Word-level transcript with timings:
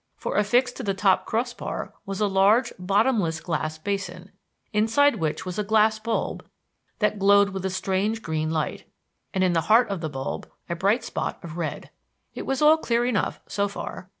For 0.17 0.35
affixed 0.35 0.75
to 0.77 0.83
the 0.83 0.95
top 0.95 1.27
cross 1.27 1.53
bar 1.53 1.93
was 2.07 2.19
a 2.19 2.25
large, 2.25 2.73
bottomless 2.79 3.39
glass 3.39 3.77
basin, 3.77 4.31
inside 4.73 5.17
which 5.17 5.45
was 5.45 5.59
a 5.59 5.63
glass 5.63 5.99
bulb 5.99 6.43
that 6.97 7.19
glowed 7.19 7.49
with 7.51 7.63
a 7.67 7.69
strange 7.69 8.23
green 8.23 8.49
light; 8.49 8.89
and 9.31 9.43
in 9.43 9.53
the 9.53 9.61
heart 9.69 9.89
of 9.89 10.01
the 10.01 10.09
bulb 10.09 10.49
a 10.67 10.75
bright 10.75 11.03
spot 11.03 11.37
of 11.43 11.55
red. 11.55 11.91
It 12.33 12.47
was 12.47 12.63
all 12.63 12.77
clear 12.77 13.05
enough 13.05 13.41
so 13.45 13.67
far. 13.67 14.09